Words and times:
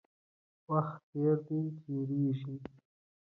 وخت 0.69 1.03
دی، 1.45 1.59
تېرېږي. 1.83 2.55